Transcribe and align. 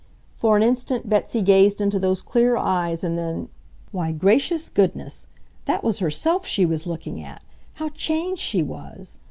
For 0.33 0.57
an 0.57 0.63
instant 0.63 1.07
Betsy 1.07 1.43
gazed 1.43 1.79
into 1.79 1.99
those 1.99 2.23
clear 2.23 2.57
eyes 2.57 3.03
and 3.03 3.19
then... 3.19 3.49
why, 3.91 4.11
gracious 4.13 4.67
goodness! 4.67 5.27
That 5.65 5.83
was 5.83 5.99
herself 5.99 6.43
she 6.43 6.65
was 6.65 6.87
looking 6.87 7.21
at! 7.23 7.43
How 7.75 7.89
changed 7.89 8.41
she 8.41 8.63
was! 8.63 9.19